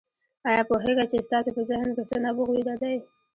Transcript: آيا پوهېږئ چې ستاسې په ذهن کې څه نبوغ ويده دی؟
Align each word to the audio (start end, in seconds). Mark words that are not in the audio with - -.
آيا 0.49 0.61
پوهېږئ 0.69 1.05
چې 1.11 1.25
ستاسې 1.27 1.51
په 1.55 1.61
ذهن 1.69 1.89
کې 1.95 2.03
څه 2.09 2.15
نبوغ 2.25 2.47
ويده 2.51 2.75
دی؟ 2.81 2.97